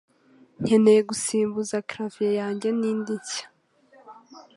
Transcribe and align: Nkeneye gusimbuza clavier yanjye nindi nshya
Nkeneye 0.63 0.99
gusimbuza 1.09 1.83
clavier 1.89 2.33
yanjye 2.41 2.67
nindi 2.79 3.13
nshya 3.21 3.45